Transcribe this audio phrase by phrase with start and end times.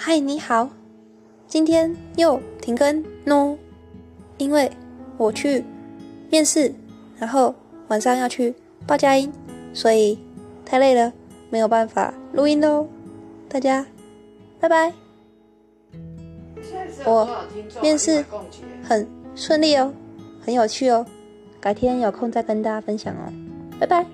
[0.00, 0.70] 嗨，你好，
[1.48, 3.56] 今天又停更喏，
[4.36, 4.70] 因为
[5.16, 5.64] 我去
[6.30, 6.72] 面试，
[7.18, 7.52] 然后
[7.88, 8.54] 晚上要去
[8.86, 9.30] 报佳音，
[9.74, 10.16] 所以
[10.64, 11.12] 太累了，
[11.50, 12.86] 没有办法录音喽。
[13.48, 13.84] 大家，
[14.60, 14.92] 拜拜。
[17.04, 17.28] 我
[17.82, 18.24] 面试
[18.84, 19.04] 很
[19.34, 19.92] 顺利哦，
[20.40, 21.04] 很有趣哦，
[21.60, 23.32] 改天有空再跟大家分享哦，
[23.80, 24.06] 拜拜。